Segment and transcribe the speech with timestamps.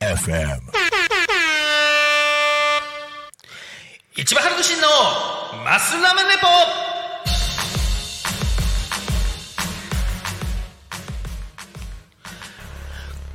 [0.00, 0.60] FM
[4.16, 4.88] 一番春の真の
[5.64, 6.46] マスラメレポ。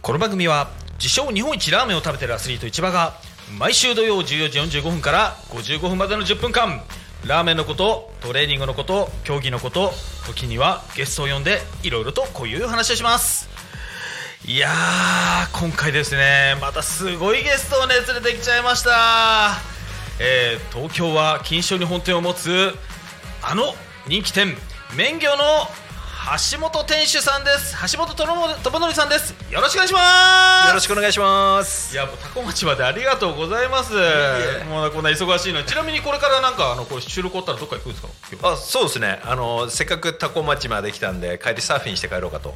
[0.04, 3.14] この番組は自称日本一ラーメンを食べてるアスリート市場が
[3.58, 6.84] 毎週土曜14時45分から55分までの10分間。
[7.26, 9.92] ラーメンのことトレーニングのこと競技のこと
[10.28, 13.50] 時にはゲストを呼んでいろいろとこういう話をします。
[14.46, 19.54] いやー今回ですねまたすごいゲストをね連れてきちゃいました、
[20.20, 22.74] えー東京は錦糸町に本店を持つ
[23.42, 23.74] あの
[24.06, 24.58] 人気店
[24.98, 25.44] 麺業の
[26.24, 27.76] 橋本店主さんです。
[27.94, 28.26] 橋本智
[28.80, 29.36] 則さんです。
[29.52, 30.00] よろしくお願いしま
[30.64, 30.68] す。
[30.70, 31.94] よろしくお願いします。
[31.94, 33.94] いやもうタコ町までありがとうございます。
[33.98, 35.60] えもうこんな忙しいの。
[35.60, 38.02] にちなみにこれからなんかあのこれ収録終わったらどっか行くんです
[38.42, 38.52] か？
[38.54, 39.20] あそうですね。
[39.26, 42.56] あのせっかくタコ町まで来たんで帰りサーフィンして帰ろうかと。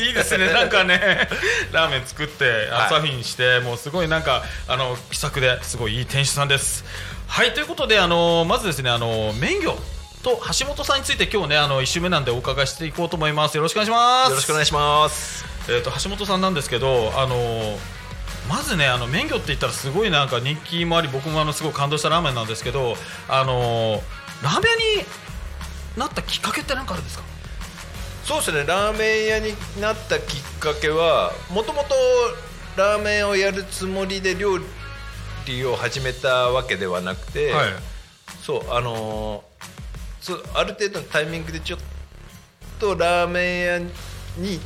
[0.00, 1.28] いいですね、 なんかね、
[1.72, 2.88] ラーメン作って、あはい。
[2.90, 6.84] サーフィンして、もうすごいなんか、あの気さくですごいいい店主さんです。
[7.26, 9.76] はい、ということで、あのまずですね、あの麺業
[10.24, 13.56] と橋本さんについて、今日ね、あの一週目なんで、お伺いしていこうと思います。
[13.56, 14.30] よろしくお願いします。
[14.30, 17.78] よろしくお願いしますえっ、と、橋本さんなんですけど、あの
[18.48, 22.96] まずね、あの麺業って言ったら、すごいなんか人気もあり、僕もあのすごい感動したラーメンなんですけど、
[23.28, 24.02] あの
[24.42, 25.06] ラーメン屋に
[25.96, 27.24] なったきっかけって何かあるんですか？
[28.24, 31.94] そうですねラーメン屋になったきっかけはもともと
[32.76, 34.58] ラーメンをやるつもりで料
[35.46, 37.72] 理を始めたわけではなくて、はい
[38.42, 39.53] そうあのー
[40.54, 41.80] ある程度のタイミングでちょっ
[42.78, 43.88] とラーメン屋に
[44.52, 44.64] 行っ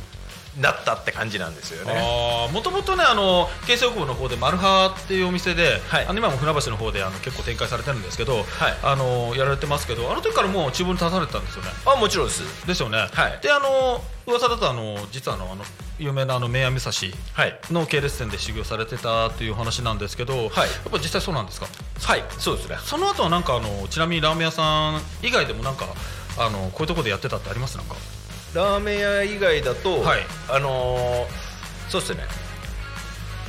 [0.59, 1.93] なったって感じなんですよね。
[2.51, 6.05] もともとねあの京成北部の方でマルハっていうお店で、はい。
[6.05, 8.45] あの今も船橋の方であの結構展開されてるんですけど、はい。
[8.83, 11.69] あのやられてますけどあの時からもう厨房に立たれてたんですよね。
[11.85, 12.67] あもちろんです。
[12.67, 13.39] ですよね、はい。
[13.41, 15.63] であの噂だとあの実はあのあの
[15.97, 16.91] 有名なあの名屋武蔵
[17.33, 17.59] はい。
[17.71, 20.51] の系列店で修行されてたという話なんですけど、やっ
[20.91, 21.67] ぱ実際そうなんですか？
[22.01, 22.77] はいそうですね。
[22.83, 25.85] その後はなんかあのちなみにラーメン屋さん以外でもなんか
[26.37, 27.77] あのこういうところでやってたってあります？
[27.77, 27.95] なんか
[28.53, 30.19] ラーメン屋以外だと、はい。
[30.49, 31.49] あのー
[31.89, 32.23] そうですね、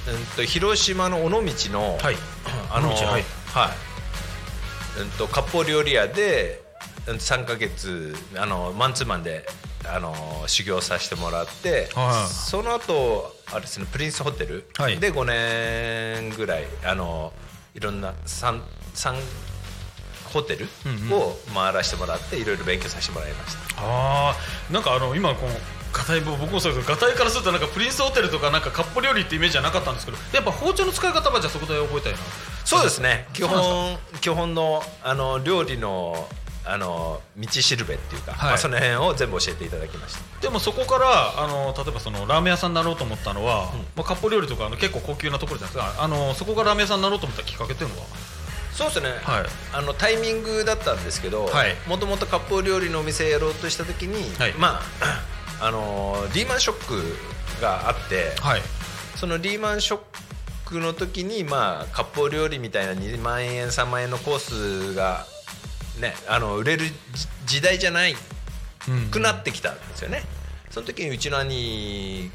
[0.08, 1.38] うん、と広島の尾道
[1.70, 2.16] の、はい。
[2.70, 3.24] あのーはい。
[3.52, 3.70] は
[4.98, 5.00] い。
[5.00, 6.62] うん、と割烹料理屋で
[7.06, 9.46] うん3か月あのマンツーマンで、
[9.86, 12.32] あのー修行させてもらって、はい。
[12.32, 14.98] その後あれですねプリンスホテルはい。
[14.98, 18.60] で5年ぐらい、あのーいろんな 3,
[18.94, 19.14] 三
[20.32, 23.82] ホテルうんを回らせてもらっていろいろ勉強させてもらいました。
[23.82, 24.36] ああ
[24.72, 25.52] なんかあの今この
[25.92, 32.18] ガタイ僕もそうですけどガタイからするとなんかプリンスホテルとかなんかカッポ料理ってイメージじゃなかったんですけどやっぱ包丁の使い方はじゃあそこで覚えたいな。
[32.64, 33.26] そうですね。
[33.32, 34.82] 基本基本の。
[35.02, 36.28] あの料理の
[36.62, 38.50] あの道しるべっていうか、はい。
[38.50, 40.20] まあ、その辺を全部教えていただきました。
[40.42, 46.04] でもそこからあの例えばそのラーメン屋さんになろうと思ったのは、まあ、カッポ料理とかあの結構高級なところじゃないですか。
[46.04, 48.06] あのそこからラーメン屋さんになろうと思ったきっかけっていうのは？
[48.72, 49.46] そうですね、はい。
[49.72, 51.74] あのタイミングだったんですけどはい。
[51.86, 54.54] もともと割烹料理のお店やろうとした時に、はい。
[54.54, 58.62] まあ あのリーマンショックがあって、はい。
[59.16, 60.00] そのリーマンショッ
[60.64, 65.26] クの時にまあ割烹料理みたいな2万円3万円のコースが
[66.00, 66.94] ねあの売れるじ
[67.46, 68.14] 時代じゃない
[68.88, 70.22] うんくなってきたんですよね、
[70.70, 72.30] その時にうちの兄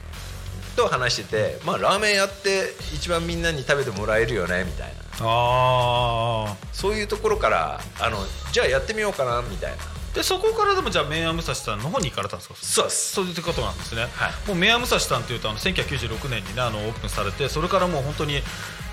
[0.75, 8.18] と話してて、まあ、ラーメンやって一番みんなに食べてもらえるよねみたいなああそういうところからあの
[8.52, 9.78] じゃあやってみようかなみたいな。
[10.14, 12.56] でそこからでもじゃあ名屋武蔵さんの方に行かれたんですか？
[12.56, 13.14] そうです。
[13.14, 14.48] そういうことなんですね、はい。
[14.48, 18.40] もう名屋武蔵さんというとあの1996年にねあのオープンされてそれからもう本当に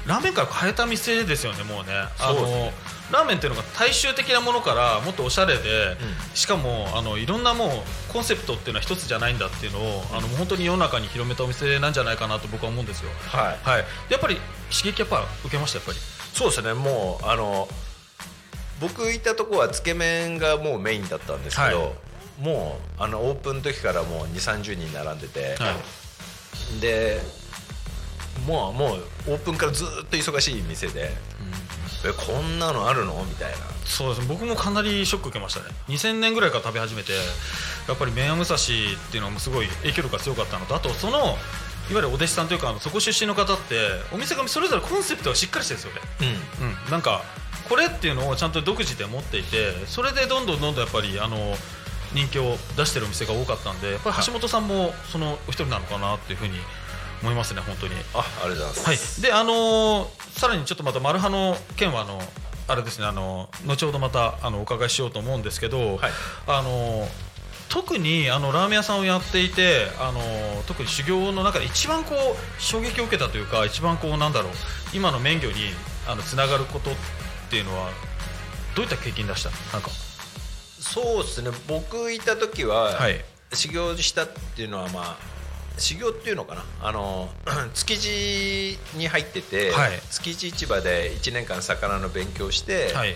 [0.05, 1.93] ラーメン界を変えた店ですよねもうね。
[2.19, 5.97] あのそうですラーメンっていうのが大衆的なものからもっとおしゃれで、
[6.35, 7.71] しかもあのいろんなもう
[8.11, 13.11] コンセプトっていうのは一つじゃないんだっていうのを、あのもう本当に世の中に広めたお店なんじゃないかなと僕は思うんですよ。
[13.29, 13.59] はい。
[13.63, 13.85] はい。
[14.09, 14.37] でやっぱり
[14.71, 15.99] 刺激やっぱ受けましたやっぱり
[16.51, 17.69] そうですねもうあの
[18.81, 21.93] 僕いたとこはつけ麺がもうメインだったんですけど、はい。
[22.41, 25.77] もうあのオープンの時からもう2 3 0人並んでて、は
[26.79, 26.81] い。
[26.81, 27.21] で
[28.47, 28.99] もうもう
[29.29, 31.11] オープンからずっと忙しい店で、
[32.05, 33.25] えこんなのあるの？
[33.29, 33.59] みたいな。
[33.85, 35.67] そうですね僕もかなりショック受けましたね。
[35.87, 38.59] 2000年ぐらいから食べ始めてやっぱり麺屋武蔵っ
[39.13, 41.37] ていうのもすごい影響力が強かったのとあとその
[41.93, 43.77] いわゆるお弟子さんというかそこ出身の方って
[44.13, 46.41] お店がそれぞれコンセプトがしっかりしてるんですよね、
[46.87, 47.23] うん、なんか
[47.69, 51.37] これっていうのをちゃんと独自で持っていてそれでどんどんどんどんやっぱりあの
[52.15, 56.55] 人気を出してるお店が多かったんでやっぱり橋本さんもそのお一人なのかなっていうふうに
[57.23, 57.95] 思いますね本当に。
[58.15, 62.21] あありがとうございます、はい、であのーさらにちょっとまたマルハの件はあの
[62.69, 66.11] あれですねあの後ほどまたあのお伺いしようと思うんですけど、はい。
[66.47, 67.07] あの
[67.73, 70.21] 特にあのラーメン屋さんをやっていてあの
[70.67, 74.53] 特に修行の中で一番こう衝撃を受けたというか一番こうなんだろう
[74.93, 75.55] 今の免許に
[76.07, 76.95] あのつながることっ
[77.51, 77.89] ていうのは
[78.77, 79.51] どういった経験でした？
[79.73, 79.91] なんか。
[80.81, 81.51] そうですね。
[81.67, 83.25] 僕いた時は、はい。
[83.55, 85.17] 修行したっていうのはまあ
[85.79, 86.65] 修行っていうのかな？
[86.83, 87.31] あの
[87.73, 89.93] 築地に入ってて、はい。
[90.11, 93.15] 築地市場で1年間魚の勉強して、はい。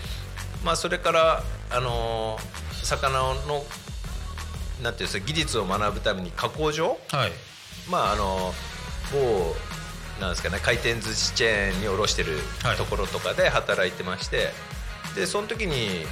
[0.63, 2.39] まあ、それからあの
[2.83, 3.63] 魚の
[4.83, 6.97] なんていうんですか技術を学ぶために加工場？
[7.09, 7.31] はい。
[7.89, 8.53] まああの
[9.11, 9.55] 某
[10.19, 12.77] なんですかね回転寿司チェーンに卸してるはい。
[12.77, 14.49] ところとかで働いてまして、
[15.15, 16.05] でその時に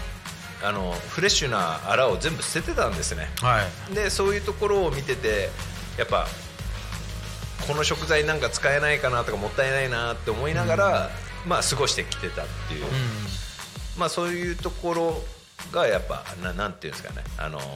[0.64, 3.30] あのフレッシュなアラを全部捨ててたんですね。
[3.42, 3.96] はい。
[3.96, 5.50] でそういうところを見てて
[5.98, 6.28] やっぱ
[7.68, 11.10] この食材なんか使えないかなとかもったいないなって思いながら、
[11.48, 12.90] まあ過ごしてきてたっていう、うん。
[13.98, 15.24] まあそういうところ
[15.72, 17.68] がやっぱななんていうんですかねあの、まあ、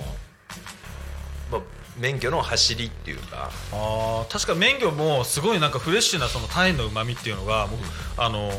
[2.00, 3.52] 免許の走りっていうか。
[3.72, 7.80] あー確か免魚もすごいなんかフレッシュなそのタイの旨味っていうのが、もう
[8.18, 8.52] あの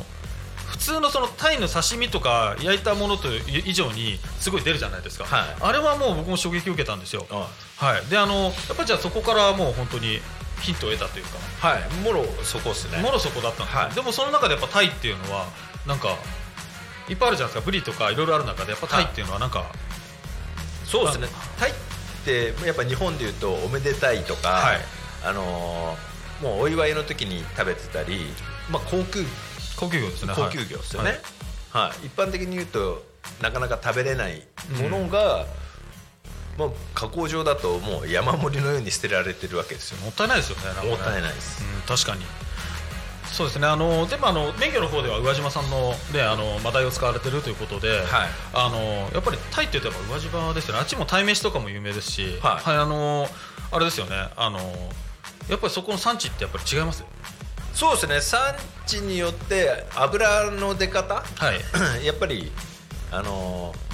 [0.67, 3.29] 普通のそのタイの刺身とか焼いたものと
[3.67, 5.57] 以上にすごい出るじゃないですか、はい。
[5.61, 10.21] あれはもう僕も衝撃を受けたんですよ、あはい、であのやっぱりじゃあそこからもう本当に
[10.61, 11.39] ヒントを得たというか。
[11.69, 11.83] はい。
[12.05, 13.03] もろそこっすね。
[13.03, 13.95] もろそこだったんですね、はい。
[13.95, 15.47] でもその中でやっぱタイっていうのは
[15.87, 16.17] なんか
[17.09, 17.67] いっぱいあるじゃないですか。
[17.67, 19.65] ブリとかいろいろある中でやっぱタイっていうのはなんか、
[20.85, 21.29] そうですね。
[21.59, 21.75] タイっ
[22.25, 24.81] てやっぱ日本でいうとおめでたいとか、はい。
[25.25, 26.11] あのー
[26.43, 28.25] もうお祝いの時に食べてたり、
[28.71, 29.25] まあ、航空
[29.77, 30.33] 高級魚ですね。
[30.35, 31.21] 高級魚ですよね、
[31.71, 31.89] はい。
[31.89, 32.07] はい。
[32.07, 33.03] 一般的に言うと
[33.43, 34.43] なかなか食べれない
[34.81, 35.47] ものが、
[36.59, 39.99] まあ、加工場だともう山盛りのように捨てられてるわけですよ。
[39.99, 40.89] もったいないですよねね。
[40.89, 42.25] もったいないです、うん、確かに
[43.33, 43.67] そうですね。
[43.67, 48.01] あのでもあの免許の方では宇和島さんの,、ね、あのマダイを使われてるということで、はい。
[48.53, 48.79] あの
[49.13, 50.81] やっぱりタイって言うとやっぱ宇和島ですよね。
[50.81, 52.77] あっちも鯛めしとかも有名ですし、はい。
[52.77, 53.27] あの
[53.73, 54.17] あれですよね。
[54.37, 54.59] あの
[55.49, 57.05] やっぱりそこの産地ってやっぱり違います
[57.73, 58.21] そうですね。
[58.21, 58.55] 産
[58.87, 61.15] 地によって油の出方？
[61.15, 61.23] は
[62.03, 62.05] い。
[62.05, 62.51] やっぱり
[63.13, 63.91] あのー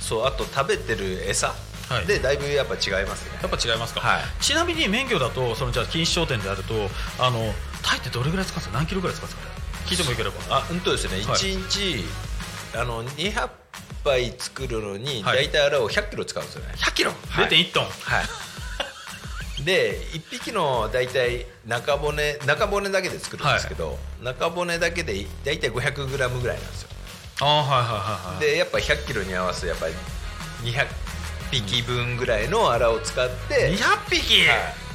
[0.00, 1.48] そうあと食べてる餌？
[1.88, 2.06] はい。
[2.06, 3.38] でだいぶやっぱ違いますね。
[3.42, 4.22] やっぱ違いますか、はい。
[4.40, 6.74] ちなみに免許だとそのじゃあ錦糸商店であると
[7.18, 7.52] あの
[7.86, 8.76] タイってどれぐらい使うんですか？
[8.78, 9.48] 何キロぐらい使うんですか？
[9.86, 10.36] 聞いてもよければ。
[10.50, 11.22] あうんとですね、はい。
[11.24, 12.04] 1日
[12.76, 13.48] あの200
[14.04, 17.48] 杯作るのにはい大体あれを100キロ使うんですよね、100キロ、はい。
[17.48, 17.84] 0.1トン。
[17.84, 17.90] は
[18.22, 19.64] い。
[19.64, 26.88] で1匹の大体中骨中骨だけで作るんですけど、中骨だけで大体 500g ぐらいなんですよ。
[27.40, 29.94] あーはいはいはいはいでやっぱ100キロに合わせてやっぱり
[30.62, 30.86] 200
[31.50, 34.85] 匹分ぐらいのアラを使って、200匹、はい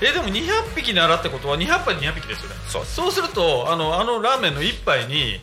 [0.00, 2.56] えでも200匹に洗ってことは200杯200匹ですよね。
[2.68, 5.40] そうそうするとあのあのラーメンの1杯に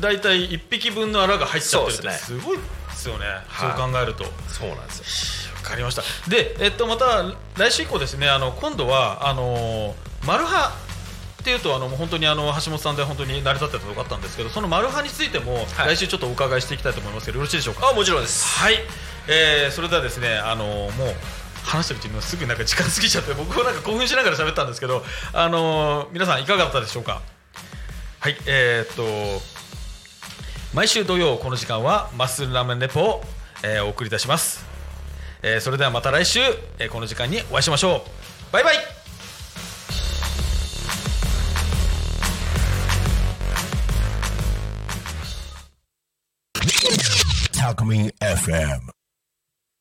[0.00, 2.62] 大体1匹分のアラが入っちゃってるってすすごいで
[2.92, 3.24] すよね。
[3.46, 3.78] はい。
[3.78, 4.24] そう考えると。
[4.24, 5.56] わそうなんですよ。
[5.62, 6.02] かりました。
[6.28, 7.24] でえっとまた
[7.56, 9.94] 来週以降ですねあの今度はあの
[10.26, 10.72] マルハ
[11.40, 15.94] っていうとあのもう本当にあの橋本さんで本当に成り立ってたとこあったんですけどそのマルハについてもはい。
[15.94, 17.90] 来週ちょっとお伺いしていきたいと思いますけどよろしいでしょうか？
[17.90, 18.58] あもちろんです。
[18.58, 18.74] はい、
[19.28, 20.90] えー、それではですねあのもう
[21.68, 27.20] 話してるうちにすぐなんか時間過ぎちゃって僕もなんか興奮しながら喋ったんですけどあの皆さんいかがだったでしょうか？
[28.20, 29.04] はいえー、っと
[30.74, 33.22] 毎週土曜この時間はマッスルラーメンレポを、
[33.62, 34.64] えお送りいたします、
[35.42, 36.40] えーそれではまた来週、
[36.78, 37.98] えーこの時間にお会いしましょ
[38.50, 38.52] う。
[38.52, 38.76] バイバイ。
[47.52, 48.97] Talk Me FM.